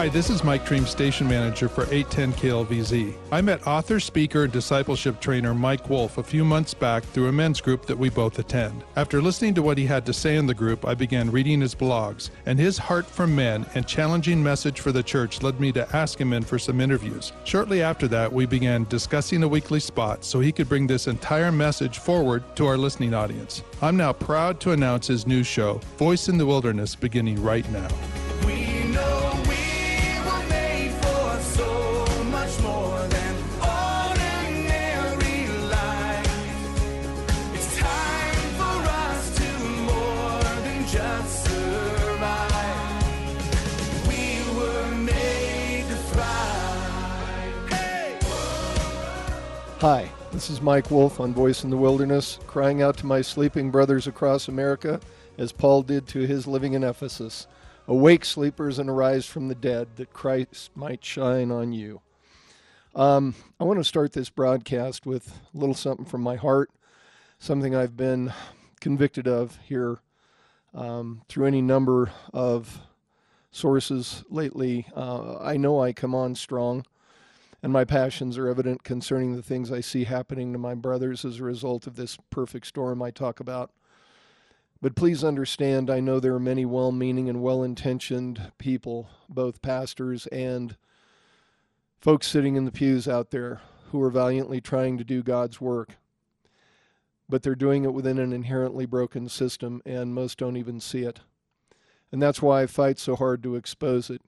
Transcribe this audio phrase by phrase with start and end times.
[0.00, 3.14] Hi, this is Mike Dream, station manager for 810 KLVZ.
[3.30, 7.32] I met author, speaker, and discipleship trainer Mike Wolf a few months back through a
[7.32, 8.82] men's group that we both attend.
[8.96, 11.74] After listening to what he had to say in the group, I began reading his
[11.74, 15.94] blogs, and his heart for men and challenging message for the church led me to
[15.94, 17.32] ask him in for some interviews.
[17.44, 21.52] Shortly after that, we began discussing a weekly spot so he could bring this entire
[21.52, 23.62] message forward to our listening audience.
[23.82, 27.88] I'm now proud to announce his new show, Voice in the Wilderness, beginning right now.
[49.80, 53.70] Hi, this is Mike Wolf on Voice in the Wilderness, crying out to my sleeping
[53.70, 55.00] brothers across America,
[55.38, 57.46] as Paul did to his living in Ephesus
[57.88, 62.02] Awake, sleepers, and arise from the dead, that Christ might shine on you.
[62.94, 66.70] Um, I want to start this broadcast with a little something from my heart,
[67.38, 68.34] something I've been
[68.82, 70.00] convicted of here
[70.74, 72.82] um, through any number of
[73.50, 74.88] sources lately.
[74.94, 76.84] Uh, I know I come on strong
[77.62, 81.40] and my passions are evident concerning the things I see happening to my brothers as
[81.40, 83.70] a result of this perfect storm I talk about.
[84.82, 89.60] But please understand, I know there are many well meaning and well intentioned people, both
[89.60, 90.76] pastors and
[92.00, 95.96] folks sitting in the pews out there, who are valiantly trying to do God's work.
[97.28, 101.20] But they're doing it within an inherently broken system, and most don't even see it.
[102.10, 104.22] And that's why I fight so hard to expose it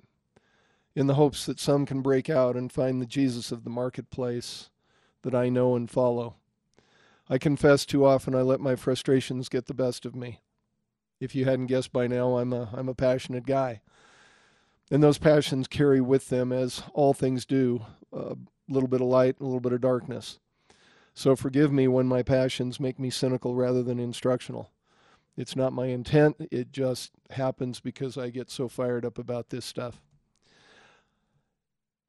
[0.95, 4.71] in the hopes that some can break out and find the Jesus of the marketplace
[5.23, 6.37] that I know and follow.
[7.29, 10.41] I confess too often I let my frustrations get the best of me.
[11.21, 13.81] If you hadn't guessed by now, I'm a I'm a passionate guy.
[14.91, 18.37] And those passions carry with them, as all things do, a
[18.69, 20.39] little bit of light and a little bit of darkness.
[21.15, 24.71] So forgive me when my passions make me cynical rather than instructional.
[25.37, 29.65] It's not my intent, it just happens because I get so fired up about this
[29.65, 30.03] stuff.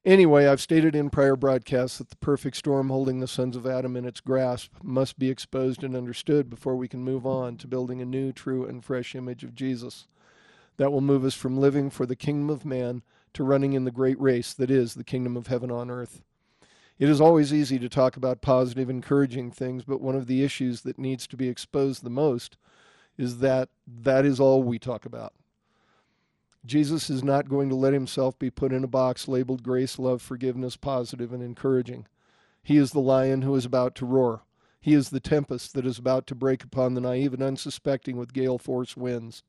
[0.06, 3.96] Anyway, I've stated in prior broadcasts that the perfect storm holding the sons of Adam
[3.96, 8.02] in its grasp must be exposed and understood before we can move on to building
[8.02, 10.08] a new, true, and fresh image of Jesus
[10.76, 13.92] that will move us from living for the kingdom of man to running in the
[13.92, 16.22] great race that is the kingdom of heaven on earth.
[17.00, 20.82] It is always easy to talk about positive, encouraging things, but one of the issues
[20.82, 22.58] that needs to be exposed the most
[23.18, 25.34] is that that is all we talk about.
[26.66, 30.22] Jesus is not going to let himself be put in a box labeled grace, love,
[30.22, 32.08] forgiveness, positive, and encouraging.
[32.64, 34.44] He is the lion who is about to roar.
[34.80, 38.34] He is the tempest that is about to break upon the naive and unsuspecting with
[38.34, 39.44] gale force winds.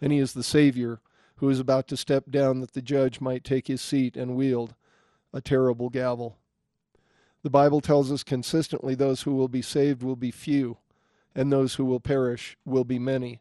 [0.00, 1.00] And he is the Savior
[1.36, 4.74] who is about to step down that the judge might take his seat and wield
[5.32, 6.36] a terrible gavel.
[7.42, 10.76] The Bible tells us consistently those who will be saved will be few,
[11.34, 13.40] and those who will perish will be many.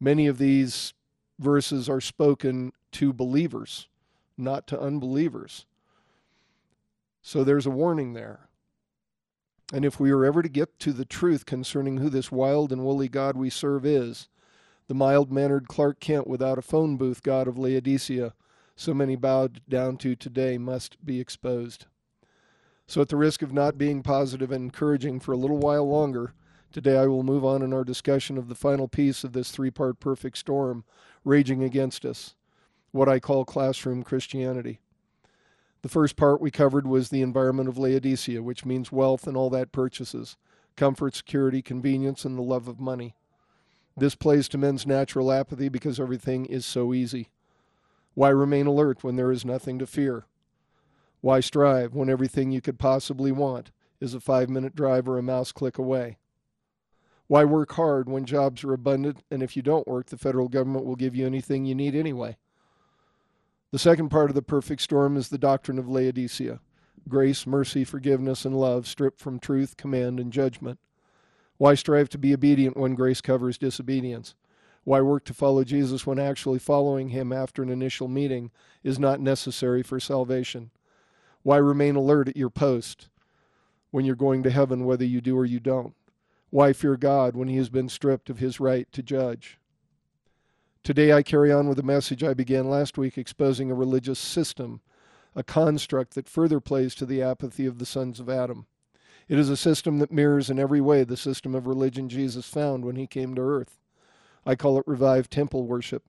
[0.00, 0.94] Many of these
[1.38, 3.88] verses are spoken to believers,
[4.36, 5.66] not to unbelievers.
[7.22, 8.48] So there's a warning there.
[9.72, 12.84] And if we are ever to get to the truth concerning who this wild and
[12.84, 14.28] woolly God we serve is,
[14.86, 18.32] the mild mannered Clark Kent without a phone booth God of Laodicea,
[18.76, 21.86] so many bowed down to today, must be exposed.
[22.86, 26.34] So, at the risk of not being positive and encouraging for a little while longer,
[26.72, 29.70] today I will move on in our discussion of the final piece of this three
[29.70, 30.84] part perfect storm
[31.24, 32.34] raging against us,
[32.92, 34.80] what I call classroom Christianity.
[35.82, 39.50] The first part we covered was the environment of Laodicea, which means wealth and all
[39.50, 40.36] that purchases,
[40.76, 43.14] comfort, security, convenience, and the love of money.
[43.96, 47.30] This plays to men's natural apathy because everything is so easy.
[48.14, 50.26] Why remain alert when there is nothing to fear?
[51.20, 53.70] Why strive when everything you could possibly want
[54.00, 56.18] is a five minute drive or a mouse click away?
[57.28, 60.84] Why work hard when jobs are abundant and if you don't work, the federal government
[60.84, 62.36] will give you anything you need anyway?
[63.72, 66.60] The second part of the perfect storm is the doctrine of Laodicea
[67.08, 70.78] grace, mercy, forgiveness, and love stripped from truth, command, and judgment.
[71.56, 74.34] Why strive to be obedient when grace covers disobedience?
[74.84, 78.50] Why work to follow Jesus when actually following him after an initial meeting
[78.82, 80.70] is not necessary for salvation?
[81.42, 83.08] Why remain alert at your post
[83.90, 85.94] when you're going to heaven, whether you do or you don't?
[86.50, 89.58] Why fear God when he has been stripped of his right to judge?
[90.84, 94.80] Today I carry on with a message I began last week exposing a religious system,
[95.34, 98.66] a construct that further plays to the apathy of the sons of Adam.
[99.28, 102.84] It is a system that mirrors in every way the system of religion Jesus found
[102.84, 103.80] when he came to earth.
[104.46, 106.04] I call it revived temple worship,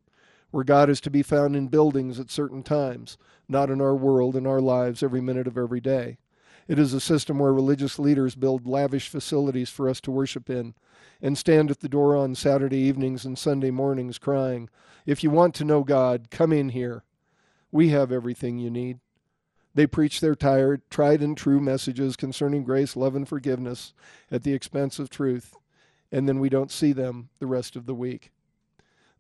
[0.52, 3.18] where God is to be found in buildings at certain times,
[3.50, 6.20] not in our world and our lives every minute of every day.
[6.68, 10.74] It is a system where religious leaders build lavish facilities for us to worship in
[11.22, 14.70] and stand at the door on Saturday evenings and Sunday mornings crying,
[15.06, 17.04] If you want to know God, come in here.
[17.72, 19.00] We have everything you need.
[19.74, 23.94] They preach their tired, tried and true messages concerning grace, love, and forgiveness
[24.32, 25.56] at the expense of truth,
[26.12, 28.32] and then we don't see them the rest of the week.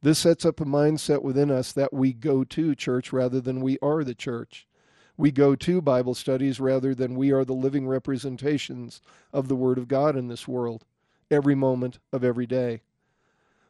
[0.02, 3.78] This sets up a mindset within us that we go to church rather than we
[3.82, 4.67] are the church.
[5.18, 9.02] We go to Bible studies rather than we are the living representations
[9.34, 10.86] of the Word of God in this world
[11.31, 12.81] every moment of every day.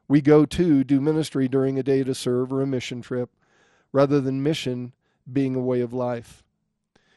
[0.09, 3.29] We go to do ministry during a day to serve or a mission trip,
[3.91, 4.93] rather than mission
[5.31, 6.43] being a way of life.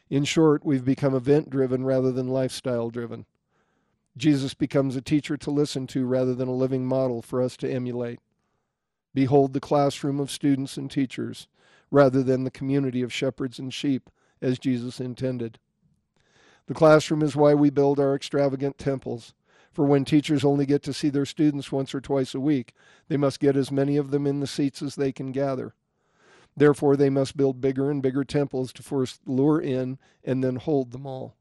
[0.09, 3.25] In short, we've become event driven rather than lifestyle driven.
[4.17, 7.69] Jesus becomes a teacher to listen to rather than a living model for us to
[7.69, 8.19] emulate.
[9.13, 11.47] Behold the classroom of students and teachers
[11.91, 14.09] rather than the community of shepherds and sheep
[14.41, 15.59] as Jesus intended.
[16.67, 19.33] The classroom is why we build our extravagant temples
[19.71, 22.73] for when teachers only get to see their students once or twice a week,
[23.07, 25.73] they must get as many of them in the seats as they can gather.
[26.57, 30.91] Therefore, they must build bigger and bigger temples to first lure in and then hold
[30.91, 31.35] them all.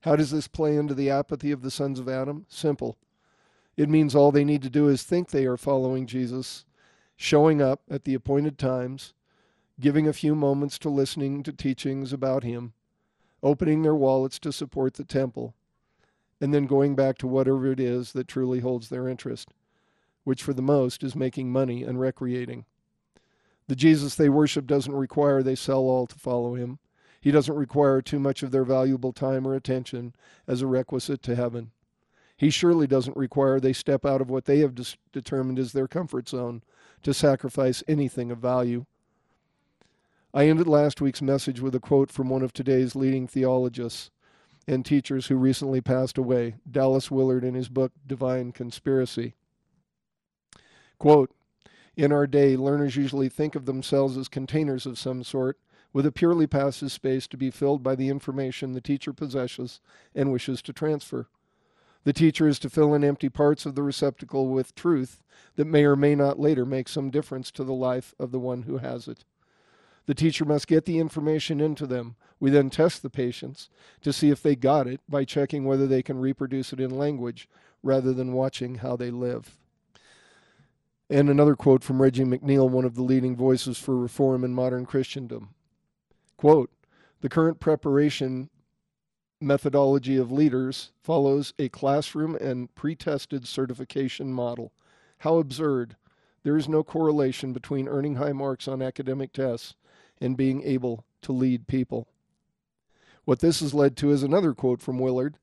[0.00, 2.46] How does this play into the apathy of the sons of Adam?
[2.48, 2.98] Simple.
[3.76, 6.64] It means all they need to do is think they are following Jesus,
[7.16, 9.14] showing up at the appointed times,
[9.78, 12.72] giving a few moments to listening to teachings about Him,
[13.42, 15.54] opening their wallets to support the temple,
[16.40, 19.50] and then going back to whatever it is that truly holds their interest,
[20.24, 22.64] which for the most is making money and recreating.
[23.68, 26.78] The Jesus they worship doesn't require they sell all to follow him.
[27.20, 30.14] He doesn't require too much of their valuable time or attention
[30.46, 31.72] as a requisite to heaven.
[32.36, 34.74] He surely doesn't require they step out of what they have
[35.12, 36.62] determined is their comfort zone
[37.02, 38.84] to sacrifice anything of value.
[40.36, 44.10] I ended last week's message with a quote from one of today's leading theologians
[44.68, 49.32] and teachers who recently passed away, Dallas Willard in his book Divine Conspiracy.
[50.98, 51.30] Quote,
[51.96, 55.58] in our day, learners usually think of themselves as containers of some sort,
[55.94, 59.80] with a purely passive space to be filled by the information the teacher possesses
[60.14, 61.28] and wishes to transfer.
[62.04, 65.22] The teacher is to fill in empty parts of the receptacle with truth
[65.54, 68.64] that may or may not later make some difference to the life of the one
[68.64, 69.24] who has it.
[70.06, 72.16] The teacher must get the information into them.
[72.38, 73.68] We then test the patients
[74.02, 77.48] to see if they got it by checking whether they can reproduce it in language
[77.82, 79.58] rather than watching how they live.
[81.08, 84.86] And another quote from Reggie McNeal, one of the leading voices for reform in modern
[84.86, 85.50] Christendom.
[86.36, 86.70] Quote,
[87.20, 88.50] the current preparation
[89.40, 94.72] methodology of leaders follows a classroom and pre-tested certification model.
[95.18, 95.96] How absurd.
[96.42, 99.74] There is no correlation between earning high marks on academic tests
[100.20, 102.08] and being able to lead people.
[103.24, 105.38] What this has led to is another quote from Willard.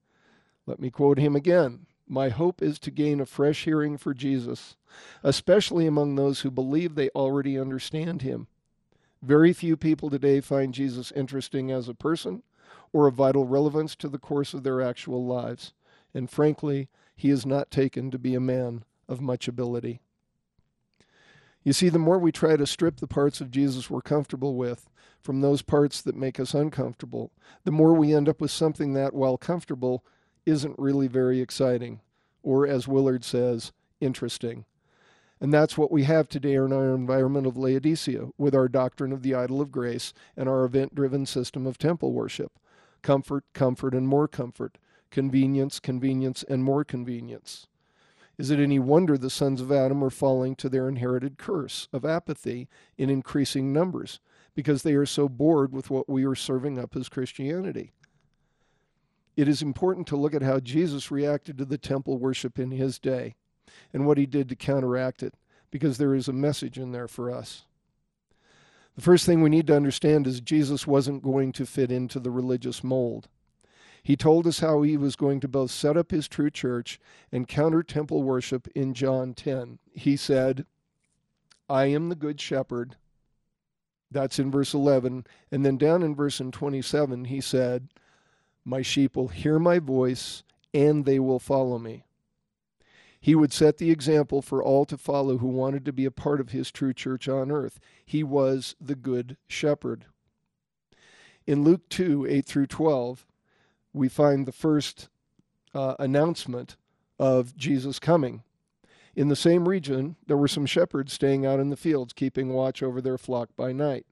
[0.65, 1.85] Let me quote him again.
[2.07, 4.75] My hope is to gain a fresh hearing for Jesus,
[5.23, 8.47] especially among those who believe they already understand him.
[9.21, 12.43] Very few people today find Jesus interesting as a person
[12.91, 15.73] or of vital relevance to the course of their actual lives,
[16.13, 20.01] and frankly, he is not taken to be a man of much ability.
[21.63, 24.89] You see, the more we try to strip the parts of Jesus we're comfortable with
[25.21, 27.31] from those parts that make us uncomfortable,
[27.63, 30.03] the more we end up with something that, while comfortable,
[30.45, 32.01] isn't really very exciting,
[32.41, 34.65] or as Willard says, interesting.
[35.39, 39.23] And that's what we have today in our environment of Laodicea with our doctrine of
[39.23, 42.51] the idol of grace and our event driven system of temple worship.
[43.01, 44.77] Comfort, comfort, and more comfort.
[45.11, 47.67] Convenience, convenience, and more convenience.
[48.37, 52.03] Is it any wonder the sons of Adam are falling to their inherited curse of
[52.03, 54.19] apathy in increasing numbers
[54.55, 57.91] because they are so bored with what we are serving up as Christianity?
[59.35, 62.99] It is important to look at how Jesus reacted to the temple worship in his
[62.99, 63.35] day
[63.91, 65.35] and what he did to counteract it
[65.71, 67.65] because there is a message in there for us.
[68.95, 72.29] The first thing we need to understand is Jesus wasn't going to fit into the
[72.29, 73.27] religious mold.
[74.03, 76.99] He told us how he was going to both set up his true church
[77.31, 79.79] and counter temple worship in John 10.
[79.93, 80.65] He said,
[81.69, 82.97] I am the good shepherd.
[84.11, 85.25] That's in verse 11.
[85.51, 87.87] And then down in verse 27, he said,
[88.65, 90.43] My sheep will hear my voice
[90.73, 92.03] and they will follow me.
[93.21, 96.41] He would set the example for all to follow who wanted to be a part
[96.41, 97.79] of his true church on earth.
[98.05, 100.07] He was the good shepherd.
[101.47, 103.25] In Luke 2 8 through 12,
[103.93, 105.09] we find the first
[105.73, 106.75] uh, announcement
[107.19, 108.43] of Jesus coming.
[109.15, 112.81] In the same region, there were some shepherds staying out in the fields, keeping watch
[112.81, 114.05] over their flock by night.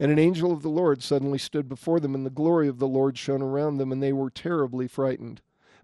[0.00, 2.88] And an angel of the Lord suddenly stood before them, and the glory of the
[2.88, 5.40] Lord shone around them, and they were terribly frightened.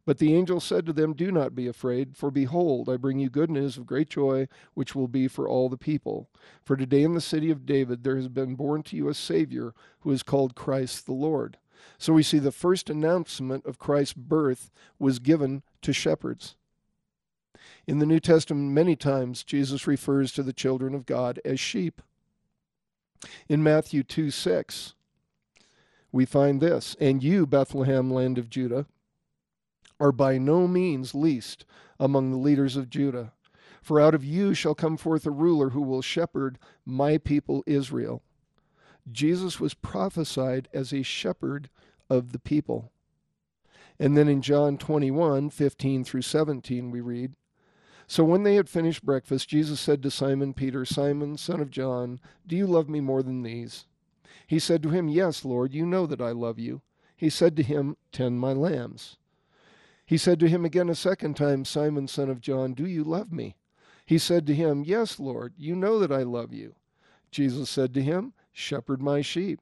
[0.07, 3.31] But the angel said to them, Do not be afraid, for behold, I bring you
[3.31, 6.29] good news of great joy, which will be for all the people.
[6.63, 9.73] For today in the city of David there has been born to you a Savior,
[10.01, 11.57] who is called Christ the Lord.
[11.99, 16.57] So we see the first announcement of Christ's birth was given to shepherds.
[17.87, 22.03] In the New Testament, many times Jesus refers to the children of God as sheep.
[23.49, 24.95] In Matthew 2 6,
[26.13, 28.87] we find this And you, Bethlehem, land of Judah,
[29.99, 31.65] are by no means least
[31.99, 33.33] among the leaders of Judah.
[33.83, 38.23] For out of you shall come forth a ruler who will shepherd my people Israel.
[39.11, 41.69] Jesus was prophesied as a shepherd
[42.09, 42.91] of the people.
[43.99, 47.35] And then in John 21 15 through 17, we read,
[48.07, 52.21] So when they had finished breakfast, Jesus said to Simon Peter, Simon, son of John,
[52.47, 53.87] do you love me more than these?
[54.47, 56.83] He said to him, Yes, Lord, you know that I love you.
[57.17, 59.17] He said to him, Tend my lambs.
[60.07, 63.33] He said to him again a second time, Simon, son of John, do you love
[63.33, 63.57] me?
[64.05, 66.75] He said to him, Yes, Lord, you know that I love you.
[67.31, 69.61] Jesus said to him, Shepherd my sheep.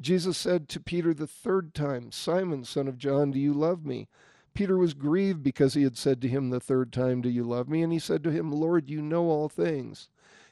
[0.00, 4.08] Jesus said to Peter the third time, Simon, son of John, do you love me?
[4.54, 7.68] Peter was grieved because he had said to him the third time, Do you love
[7.68, 7.82] me?
[7.82, 10.08] And he said to him, Lord, you know all things,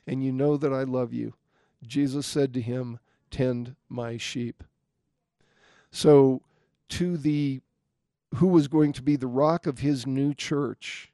[0.07, 1.35] and you know that I love you.
[1.83, 2.99] Jesus said to him,
[3.31, 4.65] Tend my sheep.
[5.91, 6.43] So,
[6.91, 7.61] to the
[8.37, 11.12] who was going to be the rock of his new church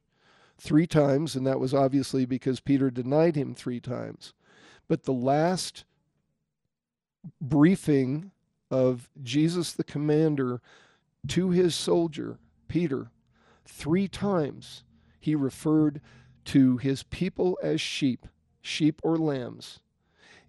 [0.58, 4.32] three times, and that was obviously because Peter denied him three times.
[4.88, 5.84] But the last
[7.40, 8.30] briefing
[8.70, 10.60] of Jesus the commander
[11.28, 13.10] to his soldier, Peter,
[13.64, 14.84] three times
[15.18, 16.00] he referred
[16.46, 18.26] to his people as sheep,
[18.60, 19.80] sheep or lambs.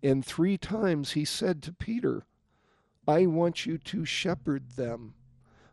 [0.04, 2.26] And three times he said to Peter,
[3.08, 5.16] I want you to shepherd them.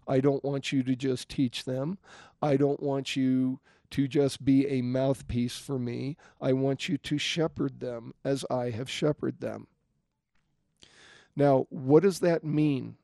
[0.06, 1.98] I don't want you to just teach them.
[2.40, 6.16] I don't want you to just be a mouthpiece for me.
[6.40, 9.66] I want you to shepherd them as I have shepherded them.
[11.36, 12.96] Now, what does that mean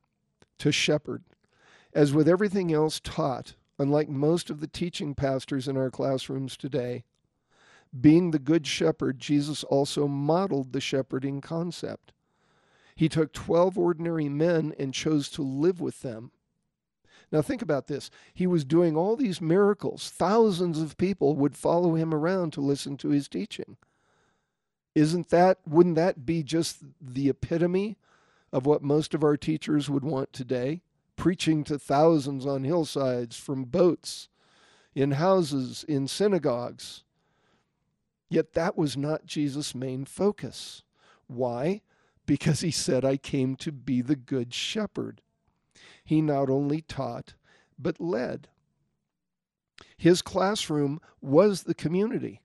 [0.59, 1.25] to shepherd?
[1.93, 7.05] As with everything else taught, unlike most of the teaching pastors in our classrooms today,
[7.99, 12.13] being the good shepherd, Jesus also modeled the shepherding concept.
[12.95, 16.31] He took 12 ordinary men and chose to live with them
[17.33, 18.11] now, think about this.
[18.35, 20.11] He was doing all these miracles.
[20.11, 23.77] Thousands of people would follow him around to listen to his teaching.
[24.95, 27.97] Isn't that, wouldn't that be just the epitome
[28.52, 30.83] of what most of our teachers would want today?
[31.16, 34.28] Preaching to thousands on hillsides, from boats,
[34.95, 37.04] in houses, in synagogues.
[38.28, 40.83] Yet that was not Jesus' main focus.
[41.26, 41.83] Why?
[42.26, 45.21] Because he said, I came to be the good shepherd
[46.11, 47.35] he not only taught,
[47.78, 48.49] but led.
[49.97, 52.40] His classroom was the community.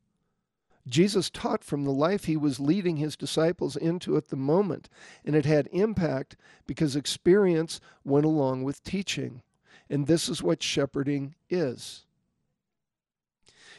[0.88, 4.88] Jesus taught from the life he was leading his disciples into at the moment,
[5.24, 6.38] and it had impact
[6.68, 9.42] because experience went along with teaching.
[9.90, 12.06] And this is what shepherding is.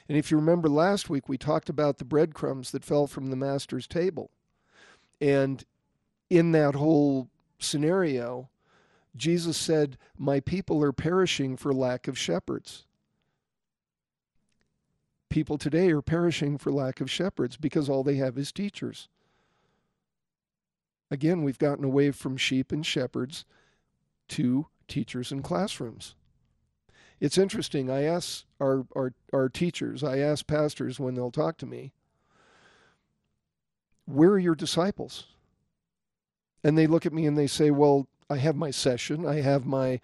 [0.09, 3.37] And if you remember last week, we talked about the breadcrumbs that fell from the
[3.37, 4.31] master's table.
[5.21, 5.65] And
[6.31, 8.49] in that whole scenario,
[9.17, 12.85] Jesus said, My people are perishing for lack of shepherds.
[15.37, 19.07] People today are perishing for lack of shepherds because all they have is teachers.
[21.11, 23.45] Again, we've gotten away from sheep and shepherds
[24.29, 26.15] to teachers and classrooms.
[27.21, 27.91] It's interesting.
[27.91, 31.93] I ask our, our, our teachers, I ask pastors when they'll talk to me,
[34.07, 35.27] where are your disciples?
[36.65, 39.67] And they look at me and they say, well, I have my session, I have
[39.67, 40.01] my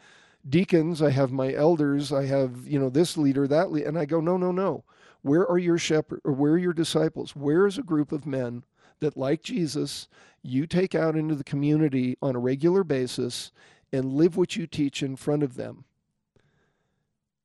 [0.46, 3.88] deacons, I have my elders, I have, you know, this leader, that leader.
[3.88, 4.84] And I go, no, no, no.
[5.22, 7.34] Where are your shepherd or where are your disciples?
[7.34, 8.64] Where is a group of men
[9.00, 10.08] that, like Jesus,
[10.42, 13.52] you take out into the community on a regular basis
[13.92, 15.84] and live what you teach in front of them.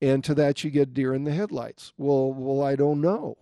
[0.02, 1.94] And to that, you get deer in the headlights.
[1.98, 3.38] Well, well, I don't know.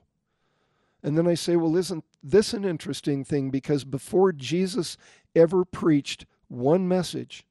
[1.04, 3.52] And then I say, well, isn't this an interesting thing?
[3.52, 4.98] Because before Jesus
[5.36, 7.46] ever preached one message,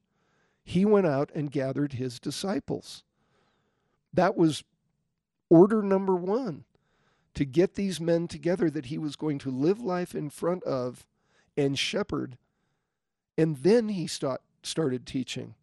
[0.63, 3.03] he went out and gathered his disciples.
[4.13, 4.63] That was
[5.49, 6.65] order number one
[7.35, 11.05] to get these men together that he was going to live life in front of
[11.55, 12.37] and shepherd.
[13.37, 15.55] And then he start, started teaching.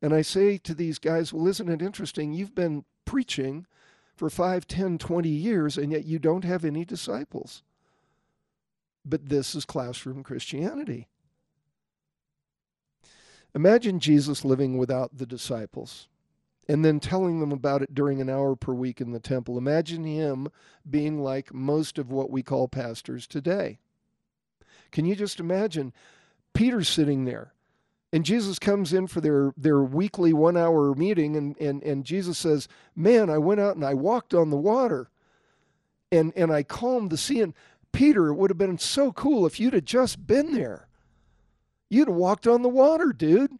[0.00, 2.32] And I say to these guys, well, isn't it interesting?
[2.32, 3.66] You've been preaching
[4.14, 7.62] for 5, 10, 20 years, and yet you don't have any disciples.
[9.04, 11.08] But this is classroom Christianity.
[13.54, 16.08] Imagine Jesus living without the disciples
[16.68, 19.56] and then telling them about it during an hour per week in the temple.
[19.56, 20.48] Imagine him
[20.88, 23.78] being like most of what we call pastors today.
[24.92, 25.94] Can you just imagine
[26.52, 27.54] Peter sitting there?
[28.12, 32.38] And Jesus comes in for their, their weekly one hour meeting, and, and, and Jesus
[32.38, 35.10] says, Man, I went out and I walked on the water
[36.10, 37.42] and, and I calmed the sea.
[37.42, 37.54] And
[37.92, 40.88] Peter, it would have been so cool if you'd have just been there.
[41.90, 43.58] You'd have walked on the water, dude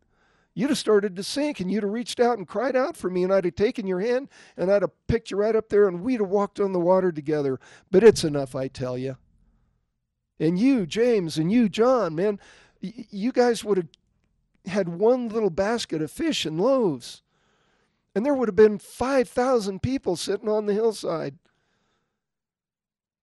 [0.59, 3.23] you'd have started to sink and you'd have reached out and cried out for me
[3.23, 6.03] and I'd have taken your hand and I'd have picked you right up there and
[6.03, 7.61] we'd have walked on the water together.
[7.93, 9.19] But it's enough, I tell you.
[10.41, 12.41] And you, James, and you, John, man,
[12.81, 13.89] you guys would have
[14.67, 17.23] had one little basket of fish and loaves.
[18.17, 21.37] And there would have been 5,000 people sitting on the hillside.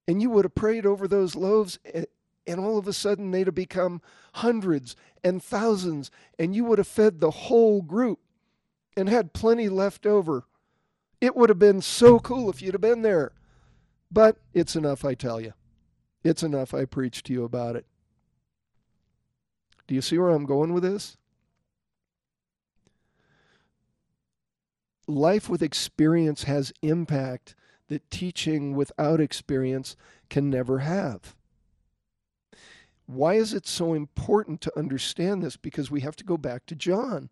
[0.08, 1.80] And you would have prayed over those loaves
[2.48, 4.02] and all of a sudden they'd have become
[4.34, 8.20] hundreds and thousands, and you would have fed the whole group
[8.96, 10.46] and had plenty left over.
[11.20, 13.32] It would have been so cool if you'd have been there.
[14.12, 15.54] But it's enough, I tell you.
[16.24, 17.88] It's enough I preach to you about it.
[19.88, 21.18] Do you see where I'm going with this?
[25.08, 27.56] Life with experience has impact
[27.88, 29.96] that teaching without experience
[30.30, 31.36] can never have.
[33.08, 35.58] Why is it so important to understand this?
[35.58, 37.30] Because we have to go back to John.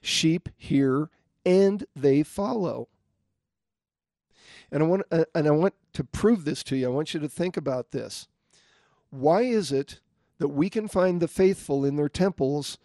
[0.00, 1.10] Sheep hear
[1.44, 2.88] and they follow.
[4.70, 6.86] And I want uh, and I want to prove this to you.
[6.86, 8.28] I want you to think about this.
[9.10, 10.00] Why is it
[10.38, 12.78] that we can find the faithful in their temples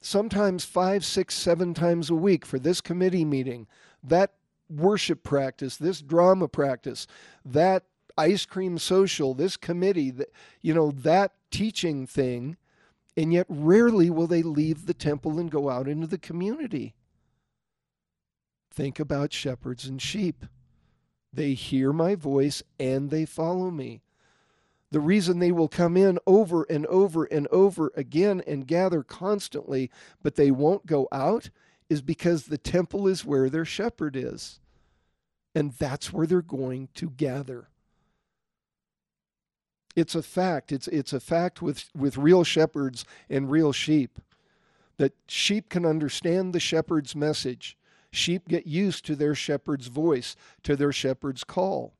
[0.00, 3.66] sometimes five, six, seven times a week for this committee meeting,
[4.02, 4.34] that
[4.68, 7.06] worship practice, this drama practice,
[7.44, 7.84] that
[8.18, 12.56] ice cream social, this committee, that you know, that teaching thing,
[13.16, 16.96] and yet rarely will they leave the temple and go out into the community.
[18.72, 20.46] Think about shepherds and sheep.
[21.32, 24.02] They hear my voice and they follow me.
[24.90, 29.92] The reason they will come in over and over and over again and gather constantly,
[30.24, 31.50] but they won't go out,
[31.88, 34.58] is because the temple is where their shepherd is.
[35.54, 37.68] And that's where they're going to gather.
[39.96, 40.72] It's a fact.
[40.72, 44.18] It's, it's a fact with, with real shepherds and real sheep
[44.96, 47.76] that sheep can understand the shepherd's message.
[48.10, 51.94] Sheep get used to their shepherd's voice, to their shepherd's call,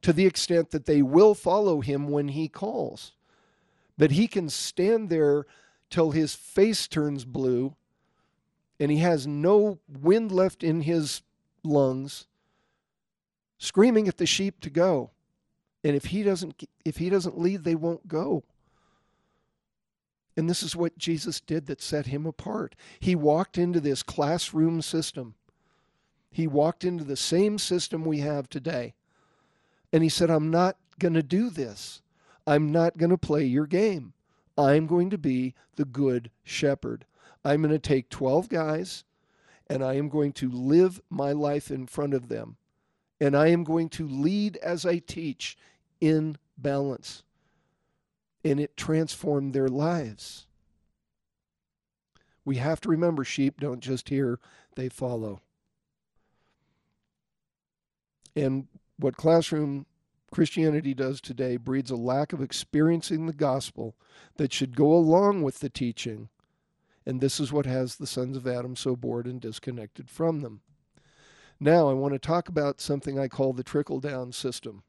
[0.00, 3.12] to the extent that they will follow him when he calls.
[3.98, 5.46] But he can stand there
[5.90, 7.74] till his face turns blue
[8.80, 11.22] and he has no wind left in his
[11.62, 12.26] lungs,
[13.58, 15.10] screaming at the sheep to go.
[15.84, 18.42] And if he doesn't if he doesn't lead, they won't go.
[20.36, 22.74] And this is what Jesus did that set him apart.
[22.98, 25.34] He walked into this classroom system.
[26.30, 28.94] He walked into the same system we have today.
[29.92, 32.02] And he said, I'm not going to do this.
[32.46, 34.12] I'm not going to play your game.
[34.58, 37.06] I'm going to be the good shepherd.
[37.44, 39.04] I'm going to take 12 guys
[39.68, 42.56] and I am going to live my life in front of them.
[43.20, 45.56] And I am going to lead as I teach
[46.04, 47.22] in balance.
[48.44, 50.46] And it transformed their lives.
[52.44, 54.38] We have to remember sheep don't just hear,
[54.76, 55.40] they follow.
[58.36, 58.66] And
[58.98, 59.86] what classroom
[60.30, 63.94] Christianity does today breeds a lack of experiencing the gospel
[64.36, 66.28] that should go along with the teaching.
[67.06, 70.60] And this is what has the sons of Adam so bored and disconnected from them.
[71.58, 74.82] Now, I want to talk about something I call the trickle down system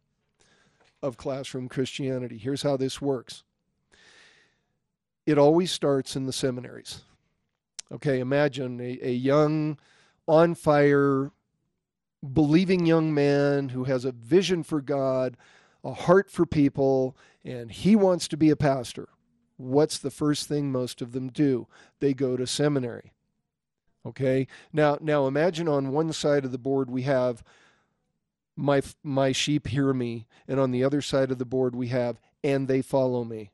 [1.05, 2.37] of classroom Christianity.
[2.37, 3.43] Here's how this works
[5.25, 7.01] it always starts in the seminaries.
[7.91, 9.77] Okay, imagine a, a young,
[10.27, 11.31] on fire,
[12.33, 15.37] believing young man who has a vision for God,
[15.83, 19.09] a heart for people, and he wants to be a pastor.
[19.57, 21.67] What's the first thing most of them do?
[21.99, 23.13] They go to seminary.
[24.05, 24.47] Okay?
[24.73, 27.43] Now now imagine on one side of the board we have
[28.55, 32.19] my my sheep hear me and on the other side of the board we have
[32.43, 33.51] and they follow me.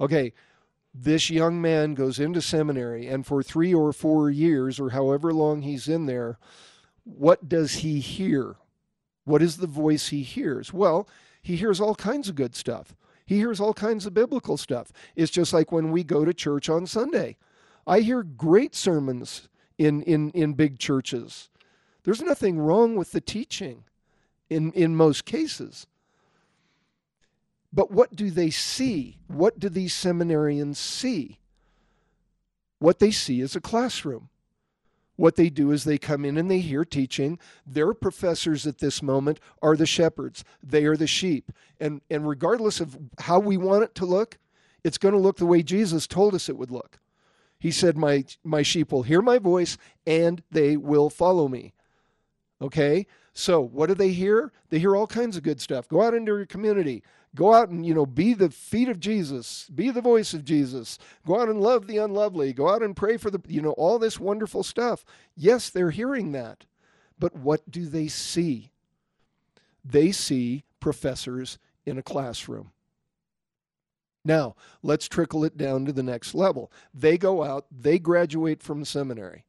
[0.00, 0.32] Okay,
[0.94, 5.62] this young man goes into seminary and for 3 or 4 years or however long
[5.62, 6.38] he's in there,
[7.04, 8.56] what does he hear?
[9.24, 10.72] What is the voice he hears?
[10.72, 11.08] Well,
[11.42, 12.94] he hears all kinds of good stuff.
[13.24, 14.92] He hears all kinds of biblical stuff.
[15.16, 17.36] It's just like when we go to church on Sunday.
[17.86, 21.48] I hear great sermons in, in, in big churches.
[22.04, 23.84] There's nothing wrong with the teaching
[24.48, 25.86] in, in most cases.
[27.72, 29.18] But what do they see?
[29.26, 31.38] What do these seminarians see?
[32.78, 34.28] What they see is a classroom.
[35.16, 37.38] What they do is they come in and they hear teaching.
[37.66, 41.50] Their professors at this moment are the shepherds, they are the sheep.
[41.80, 44.38] And, and regardless of how we want it to look,
[44.84, 46.98] it's going to look the way Jesus told us it would look.
[47.58, 51.72] He said, my, my sheep will hear my voice and they will follow me.
[52.60, 53.06] Okay?
[53.32, 54.52] So, what do they hear?
[54.70, 55.88] They hear all kinds of good stuff.
[55.88, 57.02] Go out into your community.
[57.34, 59.68] Go out and, you know, be the feet of Jesus.
[59.74, 60.98] Be the voice of Jesus.
[61.26, 62.54] Go out and love the unlovely.
[62.54, 65.04] Go out and pray for the, you know, all this wonderful stuff.
[65.36, 66.64] Yes, they're hearing that.
[67.18, 68.70] But what do they see?
[69.84, 72.72] They see professors in a classroom.
[74.24, 76.72] Now, let's trickle it down to the next level.
[76.92, 79.45] They go out, they graduate from seminary.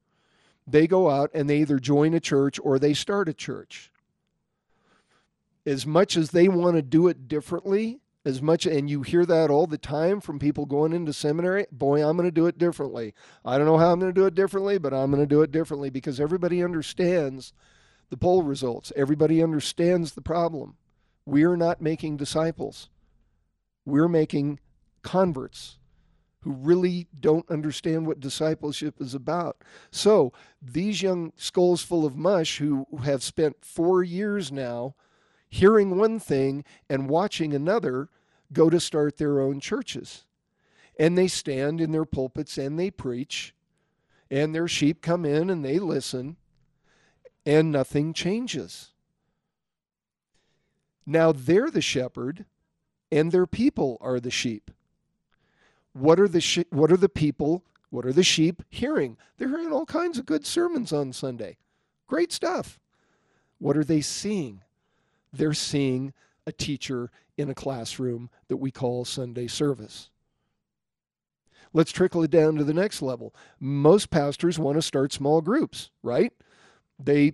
[0.67, 3.91] They go out and they either join a church or they start a church.
[5.65, 9.49] As much as they want to do it differently, as much and you hear that
[9.49, 13.13] all the time from people going into seminary, boy, I'm going to do it differently.
[13.45, 15.41] I don't know how I'm going to do it differently, but I'm going to do
[15.41, 17.53] it differently because everybody understands
[18.09, 18.91] the poll results.
[18.95, 20.75] Everybody understands the problem.
[21.25, 22.89] We're not making disciples.
[23.85, 24.59] We're making
[25.03, 25.77] converts
[26.41, 29.63] who really don't understand what discipleship is about.
[29.91, 34.95] So, these young skulls full of mush who have spent four years now
[35.49, 38.09] hearing one thing and watching another
[38.53, 40.25] go to start their own churches.
[40.99, 43.53] And they stand in their pulpits and they preach,
[44.29, 46.37] and their sheep come in and they listen,
[47.45, 48.91] and nothing changes.
[51.05, 52.45] Now they're the shepherd,
[53.11, 54.71] and their people are the sheep
[55.97, 59.17] what are the sh- what are the people what are the sheep hearing?
[59.37, 61.57] They're hearing all kinds of good sermons on sunday.
[62.05, 62.79] Great stuff.
[63.59, 64.61] What are they seeing?
[65.31, 66.13] They're seeing
[66.45, 70.09] a teacher in a classroom that we call sunday service.
[71.73, 73.33] Let's trickle it down to the next level.
[73.59, 76.33] Most pastors want to start small groups right?
[76.99, 77.33] They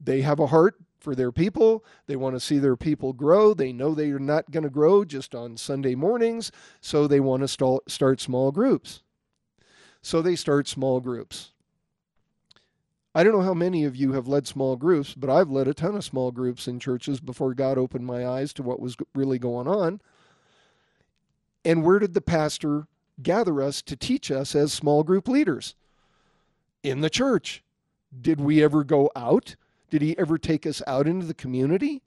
[0.00, 1.84] they have a heart for their people.
[2.06, 3.54] They want to see their people grow.
[3.54, 7.46] They know they are not going to grow just on Sunday mornings, so they want
[7.46, 9.02] to start small groups.
[10.02, 11.52] So they start small groups.
[13.14, 15.74] I don't know how many of you have led small groups, but I've led a
[15.74, 19.38] ton of small groups in churches before God opened my eyes to what was really
[19.38, 20.00] going on.
[21.64, 22.88] And where did the pastor
[23.22, 25.76] gather us to teach us as small group leaders?
[26.82, 27.62] In the church.
[28.20, 29.56] Did we ever go out?
[29.94, 32.02] Did he ever take us out into the community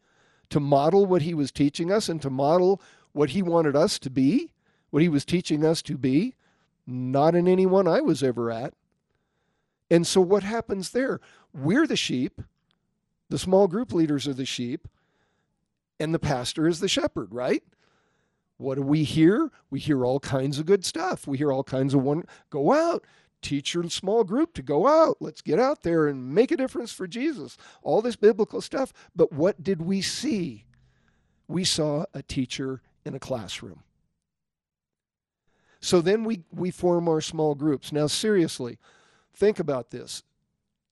[0.49, 2.81] to model what he was teaching us and to model
[3.13, 4.51] what he wanted us to be,
[4.89, 6.35] what he was teaching us to be?
[6.85, 8.73] Not in any one I was ever at.
[9.89, 11.21] And so what happens there?
[11.53, 12.41] We're the sheep,
[13.29, 14.89] the small group leaders are the sheep,
[15.97, 17.63] and the pastor is the shepherd, right?
[18.57, 19.49] What do we hear?
[19.69, 21.25] We hear all kinds of good stuff.
[21.25, 23.05] We hear all kinds of one go out,
[23.41, 25.17] teach your small group to go out.
[25.19, 27.57] Let's get out there and make a difference for Jesus.
[27.81, 28.93] All this biblical stuff.
[29.15, 30.65] But what did we see?
[31.47, 33.83] We saw a teacher in a classroom.
[35.79, 37.91] So then we, we form our small groups.
[37.91, 38.77] Now, seriously,
[39.33, 40.23] think about this.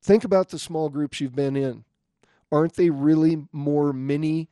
[0.02, 1.84] Think about the small groups you've been in.
[2.52, 4.50] Aren't they really more mini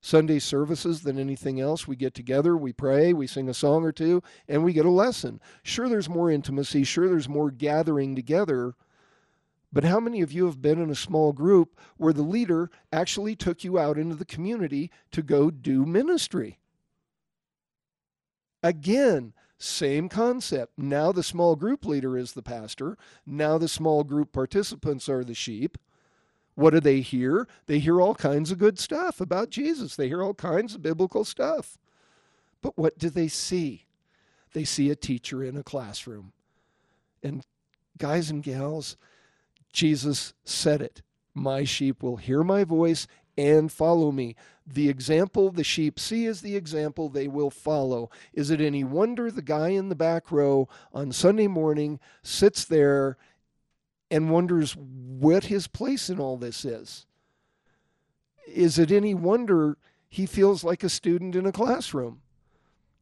[0.00, 1.88] Sunday services than anything else.
[1.88, 4.90] We get together, we pray, we sing a song or two, and we get a
[4.90, 5.40] lesson.
[5.62, 8.74] Sure, there's more intimacy, sure, there's more gathering together.
[9.72, 13.36] But how many of you have been in a small group where the leader actually
[13.36, 16.58] took you out into the community to go do ministry?
[18.62, 20.78] Again, same concept.
[20.78, 22.96] Now the small group leader is the pastor.
[23.26, 25.76] Now the small group participants are the sheep.
[26.58, 27.46] What do they hear?
[27.66, 29.94] They hear all kinds of good stuff about Jesus.
[29.94, 31.78] They hear all kinds of biblical stuff.
[32.62, 33.84] But what do they see?
[34.54, 36.32] They see a teacher in a classroom.
[37.22, 37.46] And
[37.96, 38.96] guys and gals,
[39.72, 41.00] Jesus said it
[41.32, 44.34] My sheep will hear my voice and follow me.
[44.66, 48.10] The example the sheep see is the example they will follow.
[48.32, 53.16] Is it any wonder the guy in the back row on Sunday morning sits there
[54.10, 57.06] and wonders what his place in all this is?
[58.46, 59.76] Is it any wonder
[60.08, 62.22] he feels like a student in a classroom?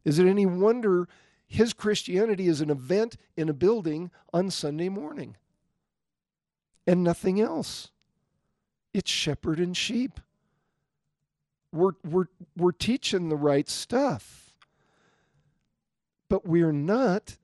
[0.03, 1.07] Is it any wonder
[1.47, 5.37] his Christianity is an event in a building on Sunday morning
[6.85, 7.91] and nothing else?
[8.93, 10.19] It's shepherd and sheep.
[11.71, 14.53] We're, we're, we're teaching the right stuff,
[16.29, 17.37] but we're not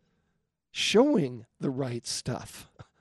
[0.71, 2.69] showing the right stuff.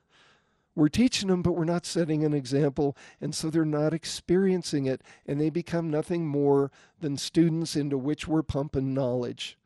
[0.75, 5.01] We're teaching them, but we're not setting an example, and so they're not experiencing it,
[5.27, 9.57] and they become nothing more than students into which we're pumping knowledge,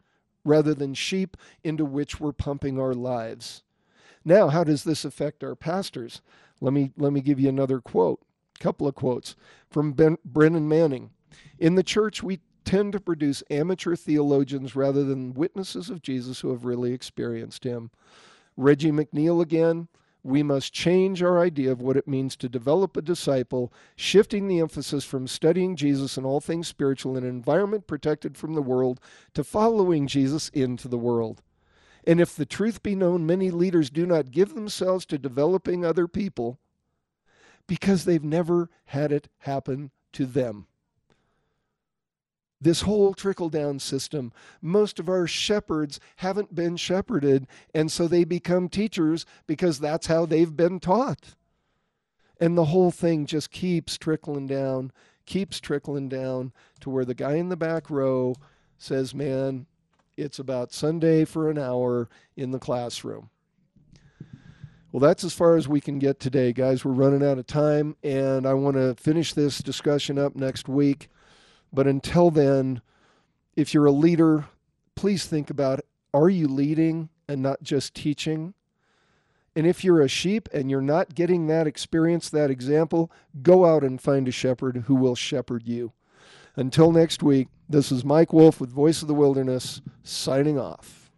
[0.44, 3.64] rather than sheep into which we're pumping our lives.
[4.26, 6.22] Now, how does this affect our pastors?
[6.60, 8.22] Let me let me give you another quote,
[8.60, 9.36] a couple of quotes
[9.70, 11.12] from ben, Brennan Manning.
[11.60, 16.50] In the church, we tend to produce amateur theologians rather than witnesses of Jesus who
[16.50, 17.92] have really experienced him.
[18.58, 19.88] Reggie McNeal again.
[20.24, 24.60] We must change our idea of what it means to develop a disciple, shifting the
[24.60, 29.00] emphasis from studying Jesus and all things spiritual in an environment protected from the world
[29.34, 31.42] to following Jesus into the world.
[32.06, 36.08] And if the truth be known, many leaders do not give themselves to developing other
[36.08, 36.60] people
[37.68, 40.68] because they've never had it happen to them
[42.60, 44.32] this whole trickle down system.
[44.62, 50.26] Most of our shepherds haven't been shepherded, and so they become teachers because that's how
[50.26, 51.36] they've been taught.
[52.40, 54.92] And the whole thing just keeps trickling down,
[55.26, 58.36] keeps trickling down to where the guy in the back row
[58.78, 59.66] says, Man,
[60.16, 63.30] it's about Sunday for an hour in the classroom.
[64.92, 66.84] Well, that's as far as we can get today, guys.
[66.84, 71.10] We're running out of time, and I want to finish this discussion up next week.
[71.72, 72.82] But until then,
[73.56, 74.46] if you're a leader,
[74.96, 75.82] please think about
[76.14, 78.54] are you leading and not just teaching?
[79.56, 83.84] And if you're a sheep and you're not getting that experience, that example, go out
[83.84, 85.94] and find a shepherd who will shepherd you.
[86.56, 91.12] Until next week, this is Mike Wolf with Voice of the Wilderness signing off.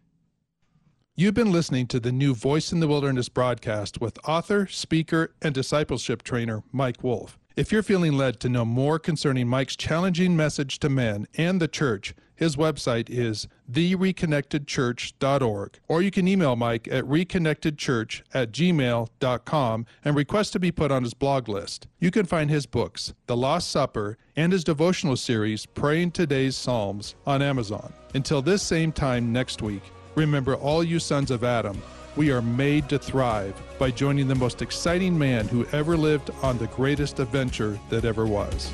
[1.16, 5.54] You've been listening to the new Voice in the Wilderness broadcast with author, speaker, and
[5.54, 7.39] discipleship trainer Mike Wolf.
[7.56, 11.68] If you're feeling led to know more concerning Mike's challenging message to men and the
[11.68, 20.16] church, his website is thereconnectedchurch.org, or you can email Mike at reconnectedchurch at gmail.com and
[20.16, 21.88] request to be put on his blog list.
[22.00, 27.16] You can find his books, The Lost Supper, and his devotional series, Praying Today's Psalms,
[27.26, 27.92] on Amazon.
[28.14, 29.84] Until this same time next week,
[30.16, 31.82] remember all you sons of Adam
[32.20, 36.58] we are made to thrive by joining the most exciting man who ever lived on
[36.58, 38.74] the greatest adventure that ever was.